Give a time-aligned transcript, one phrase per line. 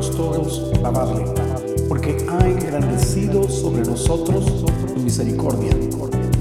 [0.00, 0.62] los toros,
[1.86, 5.76] porque ha engrandecido sobre nosotros su misericordia,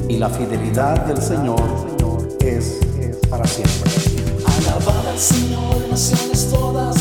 [0.07, 1.61] y la fidelidad del Señor
[2.39, 2.79] es
[3.29, 3.91] para siempre.
[4.45, 6.95] Alabad al Señor, naciones todas,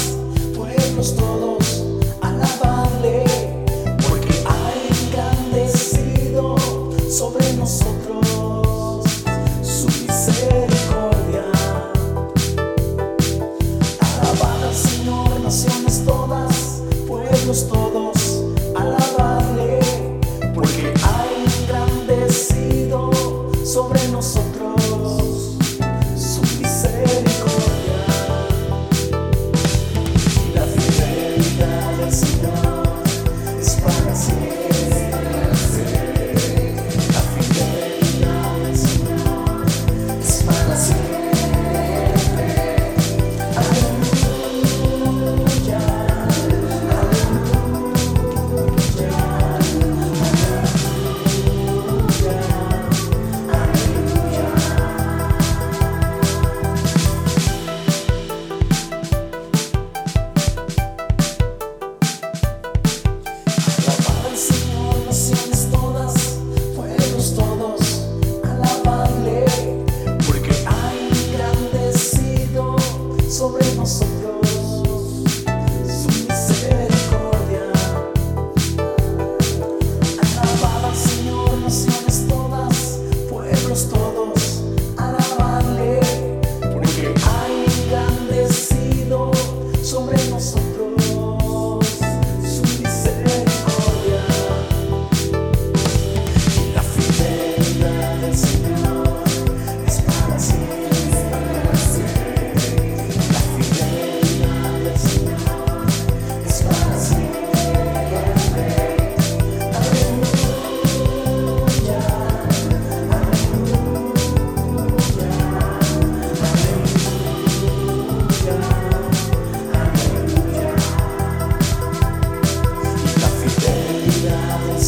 [0.57, 1.85] pueblos todos,
[2.23, 3.23] alabadle,
[4.09, 4.73] porque ha
[5.07, 6.57] engrandecido
[7.09, 7.98] sobre nosotros.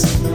[0.03, 0.30] Podcast.